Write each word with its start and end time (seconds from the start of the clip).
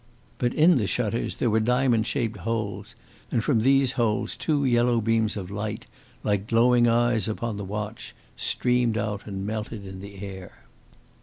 But 0.39 0.55
in 0.55 0.79
the 0.79 0.87
shutters 0.87 1.35
there 1.35 1.51
were 1.51 1.59
diamond 1.59 2.07
shaped 2.07 2.37
holes, 2.37 2.95
and 3.29 3.43
from 3.43 3.59
these 3.59 3.91
holes 3.91 4.35
two 4.35 4.65
yellow 4.65 4.99
beams 4.99 5.37
of 5.37 5.51
light, 5.51 5.85
like 6.23 6.47
glowing 6.47 6.87
eyes 6.87 7.27
upon 7.27 7.57
the 7.57 7.63
watch, 7.63 8.15
streamed 8.35 8.97
out 8.97 9.27
and 9.27 9.45
melted 9.45 9.85
in 9.85 9.99
the 10.01 10.23
air. 10.25 10.65